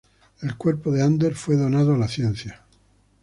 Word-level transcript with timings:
El 0.41 0.57
cuerpo 0.57 0.89
de 0.91 1.03
Ander 1.03 1.35
fue 1.35 1.55
donado 1.55 1.93
a 1.93 1.97
la 1.99 2.07
ciencia. 2.07 2.65